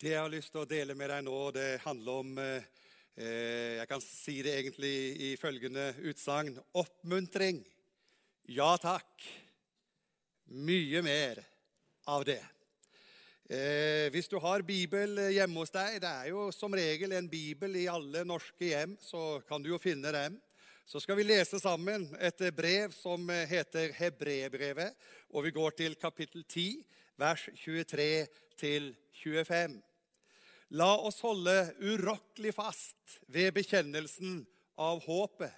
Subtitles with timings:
[0.00, 2.68] Det jeg har lyst til å dele med deg nå, det handler om eh,
[3.20, 4.92] eh, Jeg kan si det egentlig
[5.26, 7.58] i følgende utsagn oppmuntring.
[8.48, 9.26] Ja takk.
[10.56, 11.42] Mye mer
[12.08, 12.38] av det.
[13.44, 17.76] Eh, hvis du har Bibel hjemme hos deg Det er jo som regel en bibel
[17.82, 20.40] i alle norske hjem, så kan du jo finne dem.
[20.88, 24.96] Så skal vi lese sammen et brev som heter Hebrebrevet,
[25.28, 26.80] og vi går til kapittel 10,
[27.20, 28.10] vers 23
[28.64, 29.76] til 25.
[30.70, 34.44] La oss holde urokkelig fast ved bekjennelsen
[34.78, 35.50] av håpet,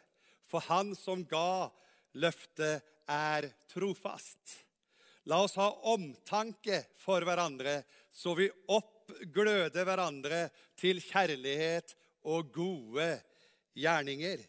[0.48, 1.68] for Han som ga
[2.16, 4.62] løftet, er trofast.
[5.28, 10.46] La oss ha omtanke for hverandre, så vi oppgløder hverandre
[10.78, 11.92] til kjærlighet
[12.30, 13.08] og gode
[13.76, 14.40] gjerninger.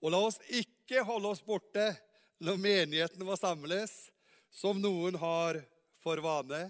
[0.00, 1.92] Og la oss ikke holde oss borte
[2.40, 3.92] når menigheten vår samles,
[4.50, 5.60] som noen har
[6.00, 6.64] for vane.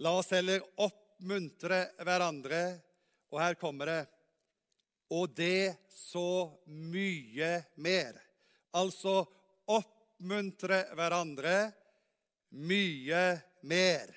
[0.00, 0.64] La oss heller
[1.14, 2.80] oppmuntre hverandre.
[3.30, 4.02] Og her kommer det
[5.10, 8.16] Og det så mye mer.
[8.74, 9.22] Altså
[9.70, 11.72] oppmuntre hverandre
[12.50, 13.24] mye
[13.62, 14.10] mer.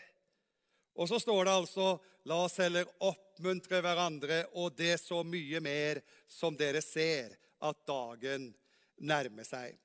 [0.95, 1.89] Og så står det altså
[2.28, 8.50] La oss heller oppmuntre hverandre, og det så mye mer som dere ser at dagen
[9.00, 9.78] nærmer seg.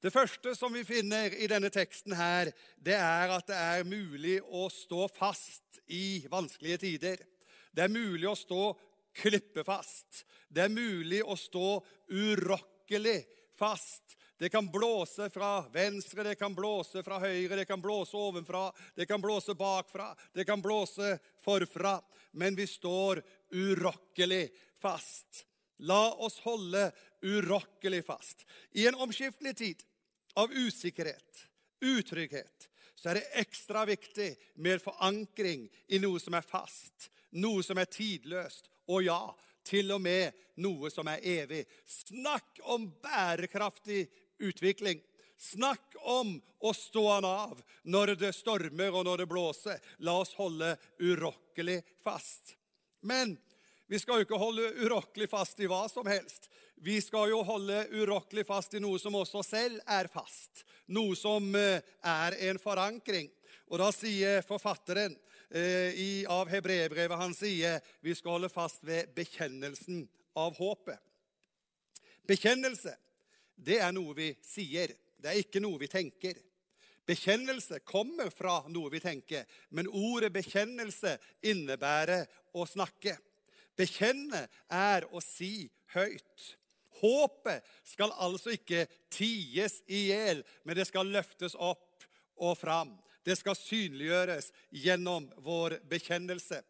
[0.00, 2.48] Det første som vi finner i denne teksten, her,
[2.80, 7.20] det er at det er mulig å stå fast i vanskelige tider.
[7.68, 8.62] Det er mulig å stå
[9.20, 10.22] klippefast.
[10.48, 13.18] Det er mulig å stå urokkelig
[13.60, 14.16] fast.
[14.40, 19.04] Det kan blåse fra venstre, det kan blåse fra høyre, det kan blåse ovenfra, det
[19.04, 21.98] kan blåse bakfra, det kan blåse forfra.
[22.32, 23.20] Men vi står
[23.52, 24.46] urokkelig
[24.80, 25.44] fast.
[25.84, 26.88] La oss holde
[27.20, 28.48] urokkelig fast.
[28.72, 29.84] I en omskiftelig tid
[30.38, 31.46] av usikkerhet,
[31.80, 34.28] utrygghet, så er det ekstra viktig
[34.60, 39.22] med forankring i noe som er fast, noe som er tidløst, og ja,
[39.64, 41.62] til og med noe som er evig.
[41.88, 44.04] Snakk om bærekraftig
[44.42, 45.00] utvikling.
[45.40, 49.78] Snakk om å stå han av når det stormer og når det blåser.
[50.04, 52.56] La oss holde urokkelig fast.
[53.00, 53.38] Men
[53.88, 56.50] vi skal jo ikke holde urokkelig fast i hva som helst.
[56.82, 60.62] Vi skal jo holde urokkelig fast i noe som også selv er fast.
[60.88, 63.26] Noe som eh, er en forankring.
[63.68, 65.12] Og da sier forfatteren
[65.52, 70.06] eh, i, av hebreerbrevet han sier vi skal holde fast ved bekjennelsen
[70.40, 70.96] av håpet.
[72.24, 72.94] Bekjennelse,
[73.60, 74.94] det er noe vi sier.
[75.20, 76.38] Det er ikke noe vi tenker.
[77.04, 82.24] Bekjennelse kommer fra noe vi tenker, men ordet bekjennelse innebærer
[82.56, 83.18] å snakke.
[83.76, 86.48] Bekjenne er å si høyt.
[87.00, 92.04] Håpet skal altså ikke ties i hjel, men det skal løftes opp
[92.40, 92.94] og fram.
[93.24, 96.62] Det skal synliggjøres gjennom vår bekjennelse.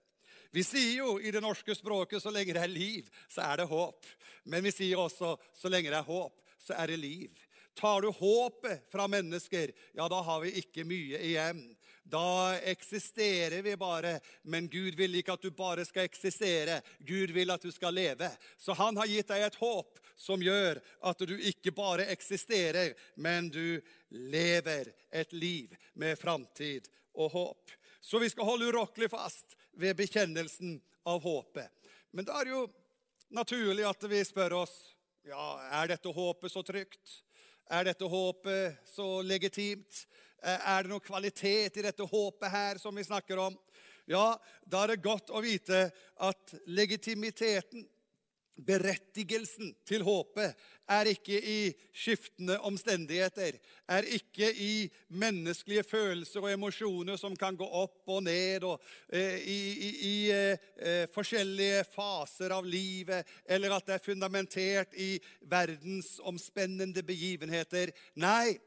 [0.50, 3.70] Vi sier jo i det norske språket så lenge det er liv, så er det
[3.70, 4.06] håp.
[4.50, 7.30] Men vi sier også så lenge det er håp, så er det liv.
[7.78, 11.62] Tar du håpet fra mennesker, ja, da har vi ikke mye igjen.
[12.02, 14.20] Da eksisterer vi bare.
[14.42, 16.80] Men Gud vil ikke at du bare skal eksistere.
[16.98, 18.30] Gud vil at du skal leve.
[18.58, 23.48] Så han har gitt deg et håp som gjør at du ikke bare eksisterer, men
[23.48, 23.80] du
[24.10, 27.76] lever et liv med framtid og håp.
[28.00, 30.78] Så vi skal holde urokkelig fast ved bekjennelsen
[31.08, 31.68] av håpet.
[32.10, 32.66] Men da er det jo
[33.30, 34.76] naturlig at vi spør oss
[35.28, 37.20] ja, er dette håpet så trygt.
[37.70, 40.04] Er dette håpet så legitimt?
[40.42, 43.56] Eh, er det noe kvalitet i dette håpet her som vi snakker om?
[44.08, 44.34] Ja,
[44.64, 45.88] da er det godt å vite
[46.24, 47.84] at legitimiteten,
[48.60, 50.56] berettigelsen til håpet,
[50.90, 53.56] er ikke i skiftende omstendigheter,
[53.88, 54.72] er ikke i
[55.16, 60.14] menneskelige følelser og emosjoner som kan gå opp og ned, og eh, i, i, i
[60.34, 65.14] eh, forskjellige faser av livet, eller at det er fundamentert i
[65.48, 67.94] verdensomspennende begivenheter.
[68.20, 68.58] Nei,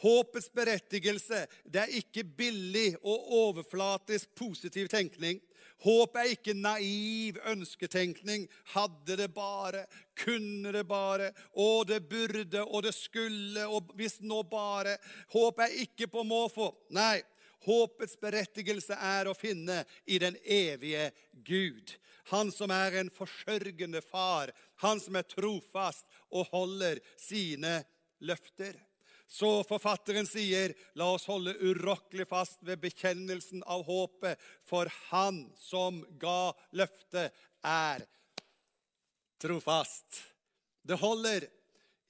[0.00, 5.40] Håpets berettigelse det er ikke billig og overflatisk positiv tenkning.
[5.84, 8.46] Håp er ikke naiv ønsketenkning.
[8.74, 9.86] Hadde det bare,
[10.24, 14.96] kunne det bare, og det burde, og det skulle, og hvis nå bare.
[15.32, 16.68] Håp er ikke på måfå.
[16.96, 17.22] Nei,
[17.64, 21.96] håpets berettigelse er å finne i den evige Gud.
[22.32, 24.52] Han som er en forsørgende far,
[24.84, 27.80] han som er trofast og holder sine
[28.20, 28.76] løfter.
[29.30, 36.00] Så forfatteren sier, la oss holde urokkelig fast ved bekjennelsen av håpet, for Han som
[36.18, 37.30] ga løftet,
[37.62, 38.02] er
[39.38, 40.18] trofast.
[40.82, 41.46] Det holder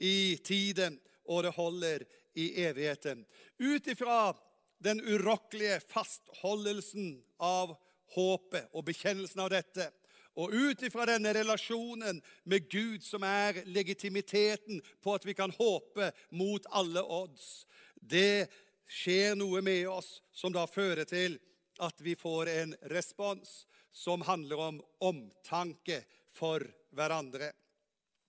[0.01, 0.97] i tiden,
[1.29, 2.07] og det holder
[2.41, 3.27] i evigheten.
[3.59, 4.33] Ut ifra
[4.81, 7.77] den urokkelige fastholdelsen av
[8.17, 9.91] håpet og bekjennelsen av dette.
[10.39, 16.13] Og ut ifra denne relasjonen med Gud, som er legitimiteten på at vi kan håpe
[16.31, 17.67] mot alle odds,
[18.01, 18.47] det
[18.91, 21.39] skjer noe med oss som da fører til
[21.81, 27.53] at vi får en respons som handler om omtanke for hverandre.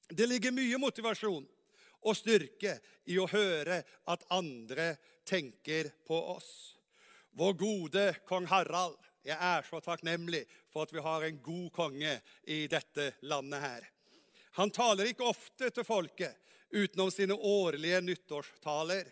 [0.09, 1.45] Det ligger mye motivasjon
[2.01, 2.77] og styrke
[3.09, 4.95] i å høre at andre
[5.27, 6.51] tenker på oss.
[7.38, 10.42] Vår gode kong Harald Jeg er så takknemlig
[10.72, 12.14] for at vi har en god konge
[12.44, 13.90] i dette landet her.
[14.60, 16.38] Han taler ikke ofte til folket
[16.72, 19.06] utenom sine årlige nyttårstaler.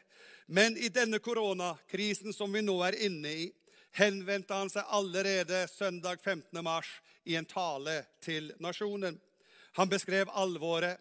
[0.45, 3.47] Men i denne koronakrisen som vi nå er inne i,
[3.91, 6.63] henvendte han seg allerede søndag 15.
[6.63, 6.89] mars
[7.23, 9.19] i en tale til nasjonen.
[9.77, 10.97] Han beskrev alvoret,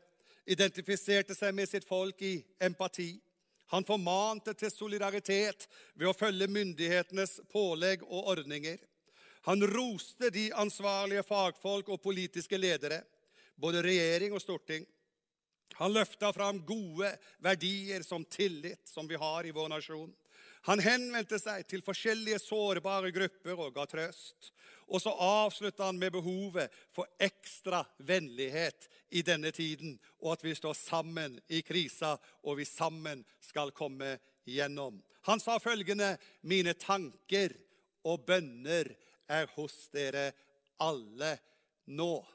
[0.48, 3.14] identifiserte seg med sitt folk i empati.
[3.68, 8.78] Han formante til solidaritet ved å følge myndighetenes pålegg og ordninger.
[9.46, 13.02] Han roste de ansvarlige fagfolk og politiske ledere,
[13.56, 14.86] både regjering og storting.
[15.78, 17.10] Han løfta fram gode
[17.44, 20.10] verdier som tillit, som vi har i vår nasjon.
[20.66, 24.50] Han henvendte seg til forskjellige sårbare grupper og ga trøst.
[24.88, 30.54] Og så avslutta han med behovet for ekstra vennlighet i denne tiden, og at vi
[30.56, 34.16] står sammen i krisa, og vi sammen skal komme
[34.48, 34.98] gjennom.
[35.28, 37.52] Han sa følgende.: Mine tanker
[38.08, 38.88] og bønner
[39.28, 40.32] er hos dere
[40.82, 41.36] alle
[41.86, 42.26] nå.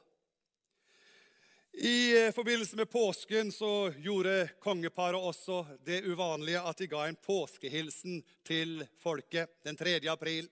[1.76, 7.18] I eh, forbindelse med påsken så gjorde kongeparet også det uvanlige at de ga en
[7.18, 9.98] påskehilsen til folket den 3.
[10.12, 10.46] april.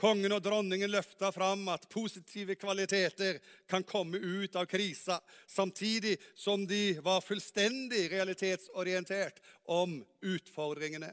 [0.00, 6.66] Kongen og dronningen løfta fram at positive kvaliteter kan komme ut av krisa, samtidig som
[6.68, 11.12] de var fullstendig realitetsorientert om utfordringene.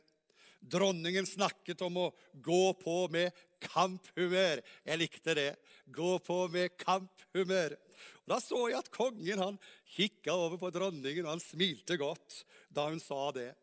[0.60, 3.32] Dronningen snakket om å gå på med
[3.64, 4.62] kamphumør.
[4.86, 5.52] Jeg likte det.
[5.94, 7.78] Gå på med kamphumør.
[8.26, 9.60] Og da så jeg at kongen han
[9.96, 12.42] kikka over på dronningen, og han smilte godt
[12.74, 13.54] da hun sa det.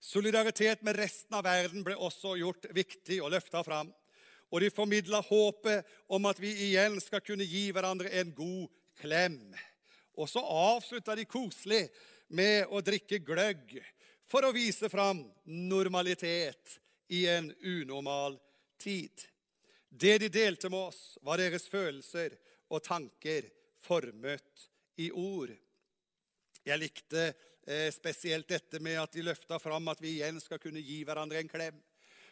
[0.00, 3.90] Solidaritet med resten av verden ble også gjort viktig og løfta fram.
[4.50, 8.70] Og de formidla håpet om at vi igjen skal kunne gi hverandre en god
[9.00, 9.38] klem.
[10.18, 11.84] Og så avslutta de koselig
[12.34, 13.76] med å drikke gløgg
[14.30, 16.78] for å vise fram normalitet
[17.10, 18.38] i en unormal
[18.80, 19.26] tid.
[19.90, 22.36] Det de delte med oss, var deres følelser
[22.70, 23.48] og tanker
[23.80, 24.68] formet
[25.00, 25.52] i ord.
[26.64, 30.82] Jeg likte eh, spesielt dette med at de løfta fram at vi igjen skal kunne
[30.84, 31.80] gi hverandre en klem.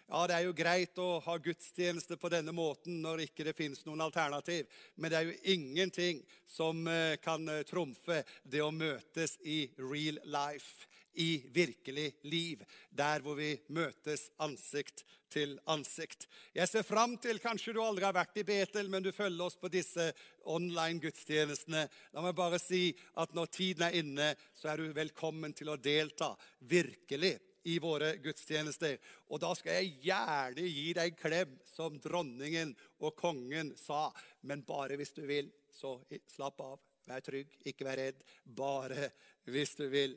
[0.08, 3.82] Ja, Det er jo greit å ha gudstjeneste på denne måten når ikke det fins
[3.84, 4.64] noen alternativ,
[4.96, 10.16] men det er jo ingenting som eh, kan eh, trumfe det å møtes i real
[10.24, 10.87] life
[11.18, 16.26] i virkelig liv, der hvor vi møtes ansikt til ansikt.
[16.56, 19.58] Jeg ser fram til Kanskje du aldri har vært i Betel, men du følger oss
[19.60, 20.10] på disse
[20.48, 21.84] online gudstjenestene.
[22.14, 25.78] La meg bare si at når tiden er inne, så er du velkommen til å
[25.80, 26.32] delta
[26.70, 27.36] virkelig
[27.68, 28.96] i våre gudstjenester.
[29.28, 32.72] Og da skal jeg gjerne gi deg en klem, som dronningen
[33.02, 34.08] og kongen sa.
[34.48, 35.50] Men bare hvis du vil.
[35.74, 35.98] Så
[36.32, 36.78] slapp av.
[37.08, 38.24] Vær trygg, ikke vær redd.
[38.44, 39.10] Bare
[39.52, 40.16] hvis du vil.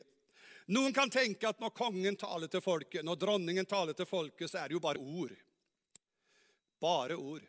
[0.72, 4.62] Noen kan tenke at når kongen taler til folket, når dronningen taler til folket, så
[4.62, 5.34] er det jo bare ord.
[6.80, 7.44] Bare ord.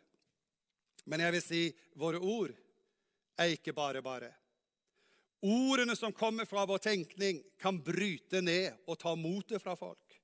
[1.07, 1.61] Men jeg vil si
[1.99, 2.51] våre ord
[3.39, 4.31] er ikke bare bare.
[5.43, 10.19] Ordene som kommer fra vår tenkning, kan bryte ned og ta motet fra folk.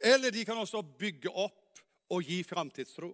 [0.00, 1.80] Eller de kan også bygge opp
[2.12, 3.12] og gi framtidstro.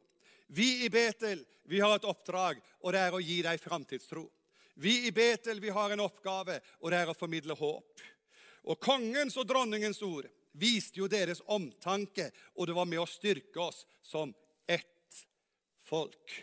[0.55, 4.27] Vi i Betel vi har et oppdrag, og det er å gi deg framtidstro.
[4.75, 8.03] Vi i Betel vi har en oppgave, og det er å formidle håp.
[8.65, 13.61] Og kongens og dronningens ord viste jo deres omtanke, og det var med å styrke
[13.61, 14.33] oss som
[14.67, 15.25] ett
[15.85, 16.37] folk.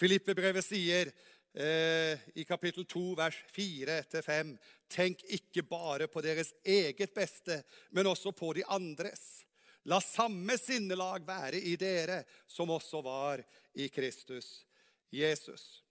[0.00, 1.10] Filippe-brevet sier
[1.52, 4.56] eh, i kapittel 2, vers 4-5.:
[4.90, 7.60] Tenk ikke bare på deres eget beste,
[7.90, 9.44] men også på de andres.
[9.88, 14.64] La samme sinnelag være i dere som også var i Kristus
[15.12, 15.84] Jesus.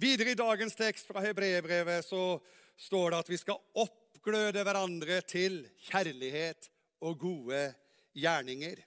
[0.00, 2.40] Videre i dagens tekst fra Hebreerbrevet så
[2.80, 6.66] står det at vi skal opp oppgløde hverandre til kjærlighet
[7.00, 7.60] og gode
[8.12, 8.82] gjerninger.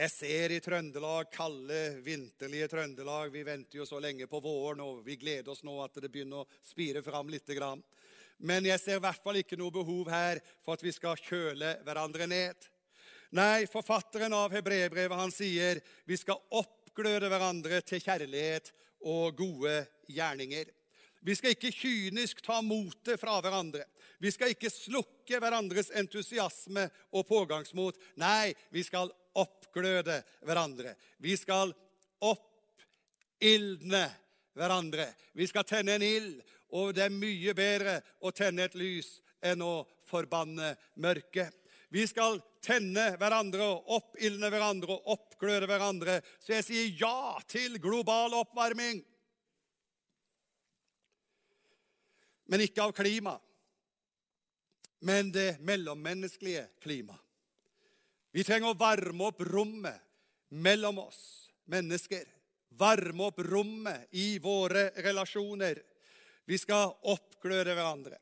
[0.00, 5.04] Jeg ser i Trøndelag, kalde, vinterlige Trøndelag Vi venter jo så lenge på våren, og
[5.04, 7.52] vi gleder oss nå at det begynner å spire fram litt.
[8.38, 11.76] Men jeg ser i hvert fall ikke noe behov her for at vi skal kjøle
[11.84, 12.56] hverandre ned.
[13.36, 18.72] Nei, forfatteren av hebreerbrevet han sier vi skal oppgløde hverandre til kjærlighet
[19.04, 20.79] og gode gjerninger.
[21.20, 23.84] Vi skal ikke kynisk ta motet fra hverandre.
[24.20, 27.98] Vi skal ikke slukke hverandres entusiasme og pågangsmot.
[28.20, 30.94] Nei, vi skal oppgløde hverandre.
[31.20, 31.74] Vi skal
[32.24, 34.04] oppildne
[34.56, 35.10] hverandre.
[35.36, 36.40] Vi skal tenne en ild,
[36.72, 41.52] og det er mye bedre å tenne et lys enn å forbanne mørket.
[41.90, 46.20] Vi skal tenne hverandre, og oppildne hverandre og oppgløde hverandre.
[46.38, 49.02] Så jeg sier ja til global oppvarming.
[52.50, 53.36] Men ikke av klima,
[55.06, 57.22] men det mellommenneskelige klimaet.
[58.30, 60.02] Vi trenger å varme opp rommet
[60.54, 61.22] mellom oss
[61.70, 62.26] mennesker.
[62.78, 65.80] Varme opp rommet i våre relasjoner.
[66.46, 68.18] Vi skal oppgløde hverandre.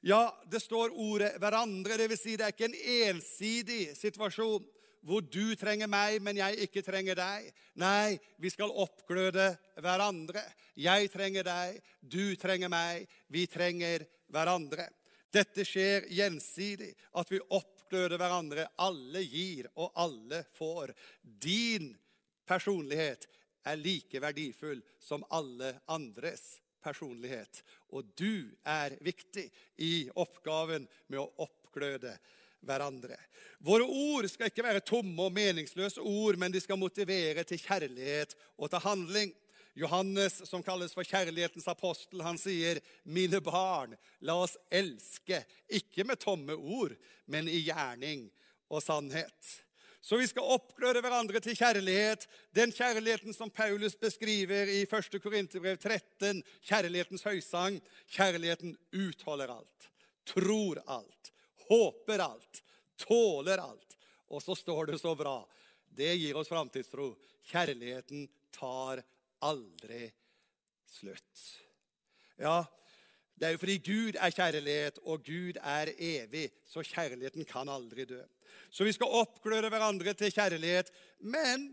[0.00, 1.96] Ja, det står ordet 'hverandre'.
[1.96, 4.64] Det vil si det er ikke en ensidig situasjon
[5.06, 7.48] hvor du trenger meg, men jeg ikke trenger deg.
[7.80, 9.48] Nei, vi skal oppgløde
[9.80, 10.42] hverandre.
[10.76, 13.08] Jeg trenger deg, du trenger meg.
[13.32, 14.88] Vi trenger hverandre.
[15.30, 18.66] Dette skjer gjensidig, at vi oppgløder hverandre.
[18.82, 20.92] Alle gir, og alle får.
[21.22, 21.92] Din
[22.48, 23.28] personlighet
[23.68, 27.62] er like verdifull som alle andres personlighet.
[27.94, 29.46] Og du er viktig
[29.84, 32.16] i oppgaven med å oppgløde
[32.66, 33.16] hverandre.
[33.60, 38.36] Våre ord skal ikke være tomme og meningsløse ord, men de skal motivere til kjærlighet
[38.56, 39.32] og til handling.
[39.78, 46.18] Johannes, som kalles for kjærlighetens apostel, han sier, 'Mine barn, la oss elske, ikke med
[46.18, 48.30] tomme ord, men i gjerning
[48.68, 49.64] og sannhet.'
[50.00, 52.24] Så vi skal oppgløde hverandre til kjærlighet.
[52.56, 55.20] Den kjærligheten som Paulus beskriver i 1.
[55.22, 57.76] Korinterbrev 13, kjærlighetens høysang.
[58.08, 59.90] Kjærligheten utholder alt,
[60.24, 61.32] tror alt,
[61.70, 62.62] håper alt,
[63.00, 63.96] tåler alt.
[64.30, 65.38] Og så står det så bra.
[65.90, 67.12] Det gir oss framtidstro.
[67.50, 69.02] Kjærligheten tar
[69.46, 70.04] aldri
[70.90, 71.46] slutt.
[72.40, 72.62] Ja,
[73.40, 78.04] det er jo fordi Gud er kjærlighet, og Gud er evig, så kjærligheten kan aldri
[78.08, 78.20] dø.
[78.70, 80.90] Så vi skal oppgløde hverandre til kjærlighet.
[81.20, 81.70] Men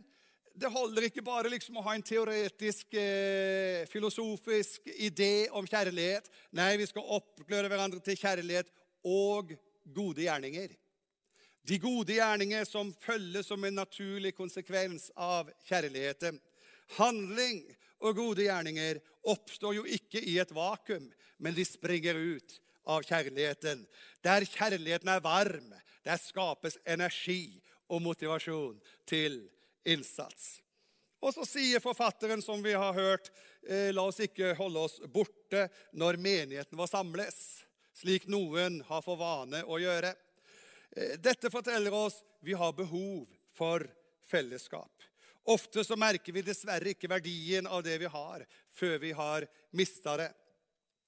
[0.58, 6.30] det holder ikke bare liksom å ha en teoretisk, eh, filosofisk idé om kjærlighet.
[6.52, 8.72] Nei, vi skal oppgløde hverandre til kjærlighet
[9.06, 9.54] og
[9.94, 10.76] gode gjerninger.
[11.68, 16.40] De gode gjerninger som følger som en naturlig konsekvens av kjærligheten.
[16.96, 17.66] Handling
[18.00, 21.10] og gode gjerninger oppstår jo ikke i et vakuum,
[21.44, 23.84] men de springer ut av kjærligheten.
[24.24, 25.74] Der kjærligheten er varm,
[26.08, 27.60] der skapes energi
[27.92, 29.42] og motivasjon til
[29.88, 30.62] innsats.
[31.20, 33.32] Og så sier forfatteren, som vi har hørt,
[33.68, 37.67] eh, la oss ikke holde oss borte når menigheten vår samles,
[37.98, 40.14] slik noen har for vane å gjøre.
[40.96, 43.26] Eh, dette forteller oss vi har behov
[43.58, 43.88] for
[44.28, 44.92] fellesskap.
[45.48, 48.44] Ofte så merker vi dessverre ikke verdien av det vi har,
[48.76, 50.32] før vi har mista det.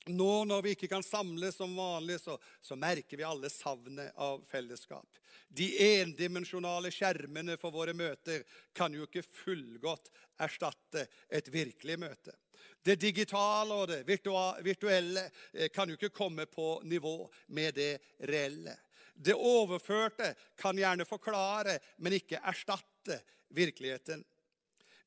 [0.07, 4.39] Nå når vi ikke kan samles som vanlig, så, så merker vi alle savnet av
[4.47, 5.19] fellesskap.
[5.49, 5.67] De
[5.99, 12.33] endimensjonale skjermene for våre møter kan jo ikke fullgodt erstatte et virkelig møte.
[12.81, 17.91] Det digitale og det virtuelle eh, kan jo ikke komme på nivå med det
[18.29, 18.75] reelle.
[19.13, 23.19] Det overførte kan gjerne forklare, men ikke erstatte
[23.51, 24.23] virkeligheten.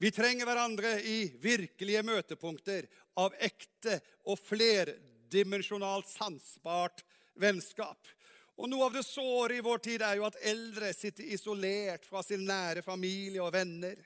[0.02, 2.88] Vi trenger hverandre i virkelige møtepunkter
[3.22, 7.04] av ekte og flerdimensjonalt sansbart
[7.40, 8.10] vennskap.
[8.58, 12.20] Og Noe av det såre i vår tid er jo at eldre sitter isolert fra
[12.26, 13.96] sin nære familie og venner.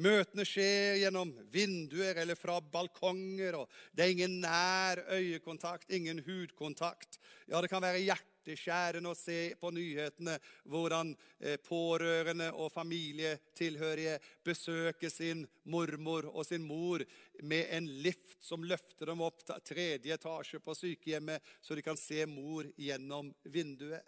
[0.00, 7.20] Møtene skjer gjennom vinduer eller fra balkonger, og det er ingen nær øyekontakt, ingen hudkontakt.
[7.46, 14.18] Ja, det kan være hjerte hjerteskjærende å se på nyhetene hvordan eh, pårørende og familietilhørige
[14.44, 17.04] besøker sin mormor og sin mor
[17.42, 21.96] med en lift som løfter dem opp til tredje etasje på sykehjemmet, så de kan
[21.96, 24.02] se mor gjennom vinduet.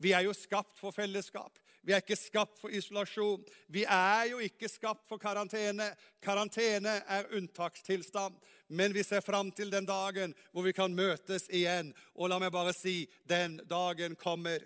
[0.00, 1.58] Vi er jo skapt for fellesskap.
[1.84, 3.42] Vi er ikke skapt for isolasjon.
[3.72, 5.90] Vi er jo ikke skapt for karantene.
[6.24, 8.36] Karantene er unntakstilstand.
[8.68, 11.92] Men vi ser fram til den dagen hvor vi kan møtes igjen.
[12.16, 14.64] Og la meg bare si den dagen kommer.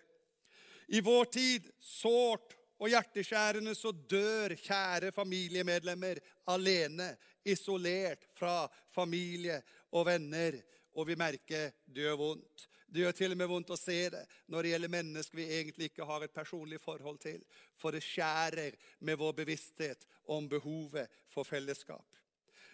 [0.87, 6.21] I vår tid, sårt og hjerteskjærende, så dør kjære familiemedlemmer
[6.53, 7.14] alene,
[7.47, 9.61] isolert fra familie
[9.95, 10.61] og venner.
[10.95, 12.69] Og vi merker det gjør vondt.
[12.87, 15.91] Det gjør til og med vondt å se det når det gjelder mennesker vi egentlig
[15.91, 17.41] ikke har et personlig forhold til.
[17.79, 22.07] For det skjærer med vår bevissthet om behovet for fellesskap.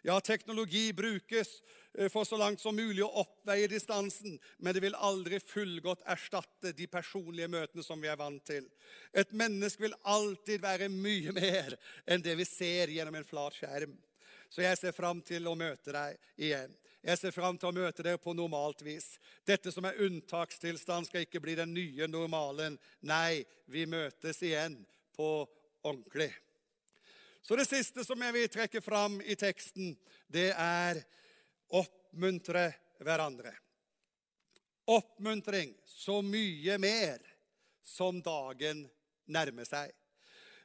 [0.03, 1.63] Ja, teknologi brukes
[1.95, 6.73] eh, for så langt som mulig å oppveie distansen, men det vil aldri fullgodt erstatte
[6.77, 8.65] de personlige møtene som vi er vant til.
[9.13, 11.77] Et menneske vil alltid være mye mer
[12.09, 13.93] enn det vi ser gjennom en flat skjerm.
[14.51, 16.17] Så jeg ser fram til å møte deg
[16.49, 16.73] igjen.
[17.01, 19.15] Jeg ser fram til å møte dere på normalt vis.
[19.49, 22.77] Dette som er unntakstilstand, skal ikke bli den nye normalen.
[23.09, 23.41] Nei,
[23.73, 24.77] vi møtes igjen
[25.17, 25.31] på
[25.81, 26.29] ordentlig.
[27.41, 29.95] Så det siste som jeg vil trekke fram i teksten,
[30.29, 31.01] det er
[31.73, 32.67] oppmuntre
[33.01, 33.55] hverandre.
[34.91, 37.25] Oppmuntring så mye mer
[37.87, 38.85] som dagen
[39.31, 39.95] nærmer seg.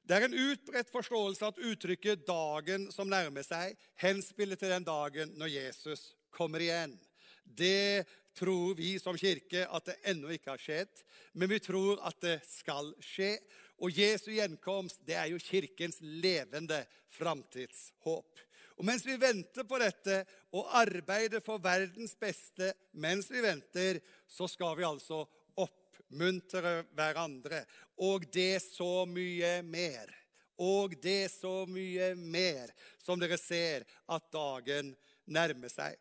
[0.05, 5.31] Det er en utbredt forståelse at uttrykket 'dagen som nærmer seg' henspiller til den dagen
[5.39, 6.97] når Jesus kommer igjen.
[7.43, 12.19] Det tror vi som kirke at det ennå ikke har skjedd, men vi tror at
[12.23, 13.37] det skal skje.
[13.83, 16.81] Og Jesu gjenkomst det er jo kirkens levende
[17.15, 18.43] framtidshåp.
[18.75, 20.19] Og mens vi venter på dette
[20.55, 25.21] og arbeider for verdens beste mens vi venter, så skal vi altså
[25.63, 27.63] oppmuntre hverandre.
[28.03, 30.11] Og det så mye mer.
[30.59, 32.71] Og det så mye mer,
[33.03, 34.93] som dere ser at dagen
[35.27, 35.99] nærmer seg.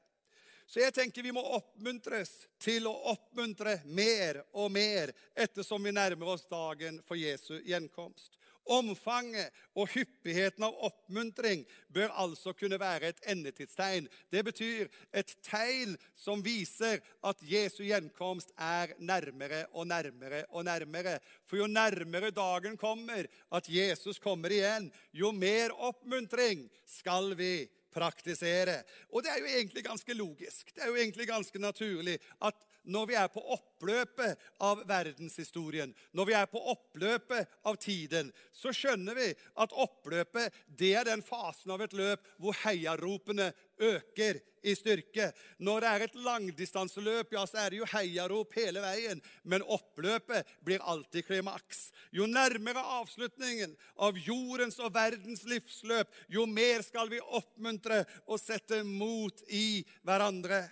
[0.66, 6.34] Så jeg tenker vi må oppmuntres til å oppmuntre mer og mer ettersom vi nærmer
[6.34, 8.38] oss dagen for Jesu gjenkomst.
[8.64, 14.06] Omfanget og hyppigheten av oppmuntring bør altså kunne være et endetidstegn.
[14.32, 21.18] Det betyr et tegn som viser at Jesu gjenkomst er nærmere og nærmere og nærmere.
[21.44, 28.80] For jo nærmere dagen kommer, at Jesus kommer igjen, jo mer oppmuntring skal vi praktisere.
[29.12, 30.74] Og det er jo egentlig ganske logisk.
[30.74, 36.30] Det er jo egentlig ganske naturlig at når vi er på oppløpet av verdenshistorien, når
[36.30, 39.28] vi er på oppløpet av tiden, så skjønner vi
[39.62, 45.30] at oppløpet det er den fasen av et løp hvor heiaropene øker i styrke.
[45.58, 49.20] Når det er et langdistanseløp, ja, så er det jo heiarop hele veien.
[49.44, 51.88] Men oppløpet blir alltid klimaks.
[52.14, 53.74] Jo nærmere avslutningen
[54.06, 60.64] av jordens og verdens livsløp, jo mer skal vi oppmuntre og sette mot i hverandre.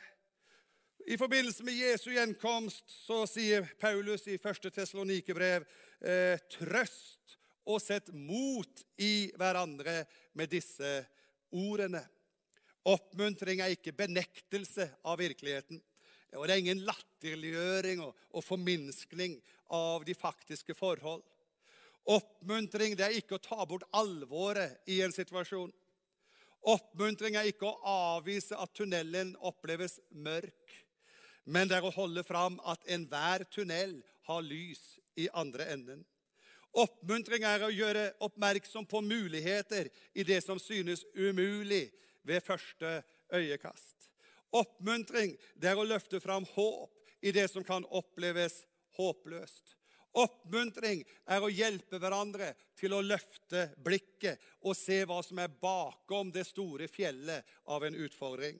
[1.07, 4.69] I forbindelse med Jesu gjenkomst så sier Paulus i 1.
[4.71, 5.65] Tessalonikerbrev
[5.99, 7.35] eh, trøst
[7.67, 10.05] og sett mot i hverandre
[10.39, 10.93] med disse
[11.51, 12.05] ordene.
[12.87, 15.83] Oppmuntring er ikke benektelse av virkeligheten.
[16.39, 19.37] Og det er ingen latterliggjøring og, og forminskning
[19.75, 21.25] av de faktiske forhold.
[22.15, 25.75] Oppmuntring det er ikke å ta bort alvoret i en situasjon.
[26.63, 27.79] Oppmuntring er ikke å
[28.15, 30.79] avvise at tunnelen oppleves mørk,
[31.45, 36.05] men det er å holde fram at enhver tunnel har lys i andre enden.
[36.73, 41.91] Oppmuntring er å gjøre oppmerksom på muligheter i det som synes umulig,
[42.23, 43.03] ved første
[43.35, 44.09] øyekast.
[44.55, 48.61] Oppmuntring det er å løfte fram håp i det som kan oppleves
[48.99, 49.77] håpløst.
[50.13, 56.31] Oppmuntring er å hjelpe hverandre til å løfte blikket og se hva som er bakom
[56.35, 58.59] det store fjellet av en utfordring.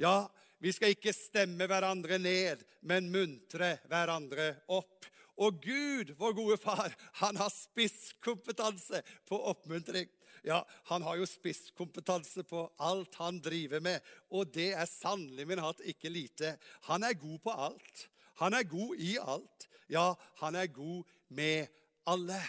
[0.00, 0.24] Ja,
[0.62, 5.08] vi skal ikke stemme hverandre ned, men muntre hverandre opp.
[5.42, 10.08] Og Gud, vår gode far, han har spisskompetanse på oppmuntring.
[10.44, 15.62] Ja, Han har jo spisskompetanse på alt han driver med, og det er sannelig min
[15.64, 16.58] hatt ikke lite.
[16.84, 18.08] Han er god på alt.
[18.42, 19.68] Han er god i alt.
[19.88, 21.66] Ja, han er god med
[22.06, 22.42] alle.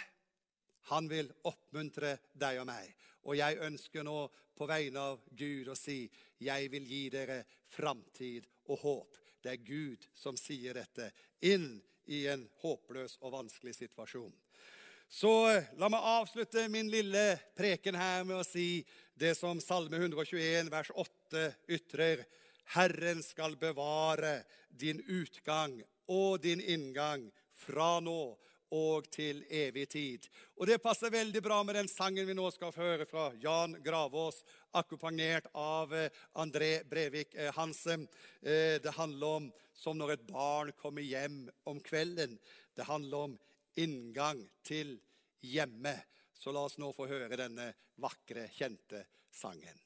[0.92, 2.92] Han vil oppmuntre deg og meg.
[3.26, 4.20] Og jeg ønsker nå
[4.56, 6.06] på vegne av Gud å si
[6.44, 7.42] jeg vil gi dere
[7.76, 9.18] framtid og håp.
[9.42, 11.12] Det er Gud som sier dette
[11.46, 11.76] inn
[12.10, 14.34] i en håpløs og vanskelig situasjon.
[15.10, 15.32] Så
[15.78, 18.84] la meg avslutte min lille preken her med å si
[19.14, 21.46] det som Salme 121, vers 8
[21.78, 22.26] ytrer.
[22.74, 25.78] Herren skal bevare din utgang
[26.10, 28.36] og din inngang fra nå
[28.74, 30.28] og til evig tid.
[30.58, 34.42] Og Det passer veldig bra med den sangen vi nå skal høre fra Jan Gravås,
[34.74, 38.08] akkompagnert av eh, André Brevik eh, Hansen.
[38.42, 42.38] Det handler om som når et barn kommer hjem om kvelden.
[42.76, 43.38] Det handler om
[43.76, 44.98] inngang til
[45.42, 45.96] hjemme.
[46.34, 49.85] Så la oss nå få høre denne vakre, kjente sangen.